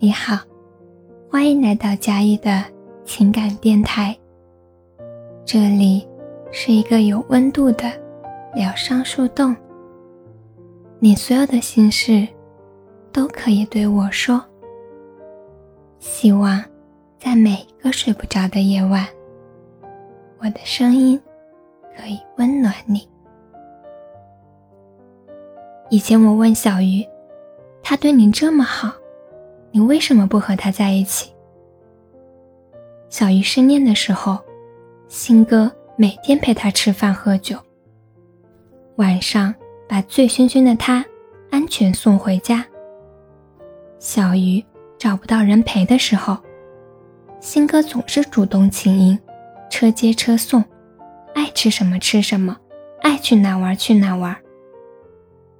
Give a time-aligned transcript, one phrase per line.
[0.00, 0.38] 你好，
[1.28, 2.62] 欢迎来到佳怡的
[3.04, 4.16] 情感电台。
[5.44, 6.06] 这里
[6.52, 7.90] 是一个有温度的
[8.54, 9.56] 疗伤树洞，
[11.00, 12.28] 你所有的心事
[13.10, 14.40] 都可以对我说。
[15.98, 16.62] 希望
[17.18, 19.04] 在每一个睡不着的夜晚，
[20.38, 21.20] 我的声音
[21.96, 23.08] 可以温暖你。
[25.90, 27.04] 以前我问小鱼，
[27.82, 28.92] 他对你这么好。
[29.70, 31.30] 你为什么不和他在一起？
[33.08, 34.38] 小鱼失恋的时候，
[35.08, 37.56] 新哥每天陪他吃饭喝酒。
[38.96, 39.54] 晚上
[39.88, 41.04] 把醉醺醺的他
[41.50, 42.66] 安全送回家。
[43.98, 44.64] 小鱼
[44.98, 46.36] 找不到人陪的时候，
[47.40, 49.18] 新哥总是主动请缨，
[49.70, 50.64] 车接车送，
[51.34, 52.56] 爱吃什么吃什么，
[53.02, 54.36] 爱去哪玩去哪玩。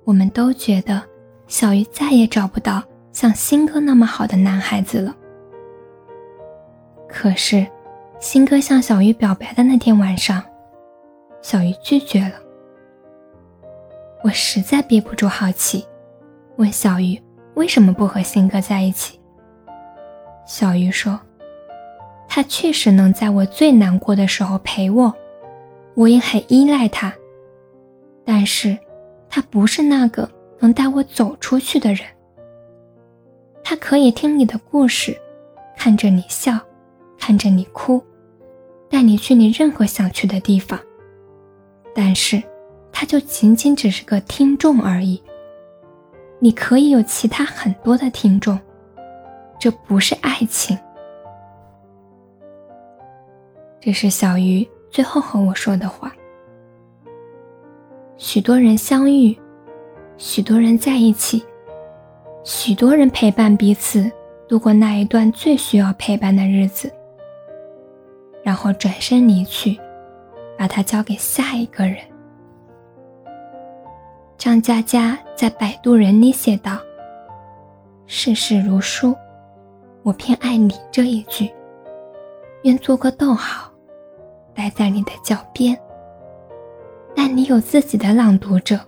[0.05, 1.03] 我们都觉得
[1.47, 2.83] 小鱼再也找不到。
[3.19, 5.13] 像新哥那么好的男孩子了。
[7.09, 7.67] 可是，
[8.21, 10.41] 新哥向小鱼表白的那天晚上，
[11.43, 12.35] 小鱼拒绝了。
[14.23, 15.85] 我实在憋不住好奇，
[16.59, 17.21] 问小鱼
[17.55, 19.19] 为什么不和新哥在一起。
[20.47, 21.19] 小鱼说
[22.31, 25.13] ：“他确实能在我最难过的时候陪我，
[25.95, 27.13] 我也很依赖他。
[28.25, 28.79] 但是，
[29.29, 30.31] 他不是那个
[30.61, 32.07] 能带我走出去的人。”
[33.69, 35.15] 他可以听你的故事，
[35.77, 36.59] 看着你笑，
[37.19, 38.03] 看着你哭，
[38.89, 40.81] 带你去你任何想去的地方。
[41.95, 42.43] 但是，
[42.91, 45.23] 他就仅仅只是个听众而已。
[46.39, 48.59] 你可以有其他很多的听众，
[49.61, 50.75] 这不是爱情。
[53.79, 56.11] 这是小鱼最后和我说的话。
[58.17, 59.39] 许多人相遇，
[60.17, 61.45] 许多人在一起。
[62.45, 64.11] 许多人陪伴彼此
[64.49, 66.91] 度过那一段最需要陪伴的日子，
[68.43, 69.79] 然后转身离去，
[70.57, 71.99] 把它交给下一个人。
[74.39, 76.79] 张嘉佳在《摆渡人》里写道
[78.07, 79.15] ：“世事如书，
[80.03, 81.51] 我偏爱你这一句。
[82.63, 83.71] 愿做个逗号，
[84.55, 85.79] 待在你的脚边。
[87.15, 88.79] 但你有自己的朗读者，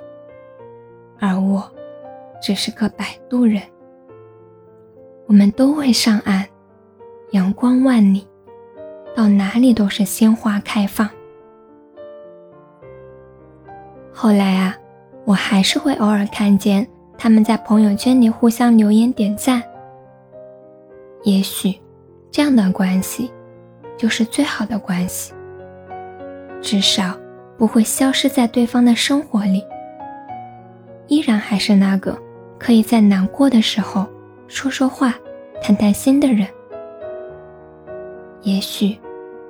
[1.19, 1.71] 而我。”
[2.41, 3.63] 只是个摆渡人，
[5.27, 6.47] 我们都会上岸，
[7.33, 8.27] 阳光万里，
[9.15, 11.09] 到哪里都是鲜花开放。
[14.13, 14.77] 后来啊，
[15.25, 16.87] 我还是会偶尔看见
[17.19, 19.63] 他们在朋友圈里互相留言点赞。
[21.23, 21.79] 也许，
[22.31, 23.31] 这样的关系，
[23.99, 25.35] 就是最好的关系，
[26.63, 27.15] 至少
[27.59, 29.63] 不会消失在对方的生活里，
[31.07, 32.19] 依然还是那个。
[32.61, 34.07] 可以在难过的时候
[34.47, 35.15] 说说话、
[35.63, 36.47] 谈谈心的人，
[38.43, 38.97] 也许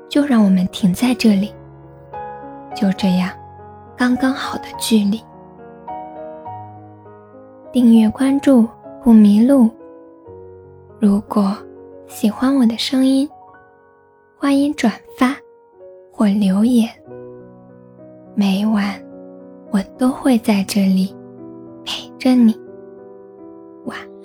[0.09, 1.53] 就让我们停在这里，
[2.75, 3.31] 就这样，
[3.97, 5.21] 刚刚好的距离。
[7.73, 8.67] 订阅关注
[9.03, 9.69] 不迷路。
[11.01, 11.57] 如果
[12.07, 13.29] 喜欢我的声音，
[14.39, 15.37] 欢迎转发
[16.13, 16.89] 或留言。
[18.35, 18.95] 每晚
[19.71, 21.15] 我都会在这里
[21.85, 22.59] 陪着你。
[23.85, 24.20] 晚安。